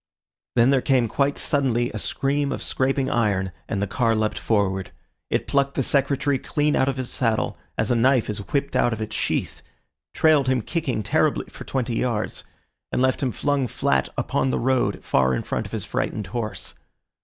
[0.55, 4.89] Then there came quite suddenly a scream of scraping iron, and the car leapt forward.
[5.29, 8.93] It plucked the Secretary clean out of his saddle, as a knife is whipped out
[8.93, 9.61] of its sheath,
[10.15, 12.43] trailed him kicking terribly for twenty yards,
[12.91, 16.73] and left him flung flat upon the road far in front of his frightened horse.